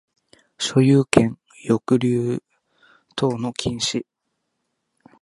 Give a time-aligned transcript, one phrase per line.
[0.57, 1.95] 所有権留保
[3.15, 4.07] 等の禁止